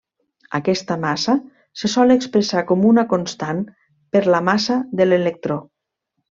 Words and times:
Aquesta 0.59 0.95
massa 1.03 1.35
se 1.81 1.91
sol 1.97 2.15
expressar 2.15 2.65
com 2.73 2.89
una 2.93 3.05
constant 3.13 3.63
per 4.17 4.25
la 4.37 4.43
massa 4.51 4.83
de 5.03 5.11
l'electró. 5.11 5.63